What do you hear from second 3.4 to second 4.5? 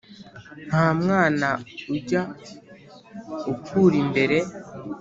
ukura imbere